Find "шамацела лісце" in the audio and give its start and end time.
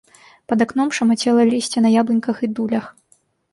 0.99-1.85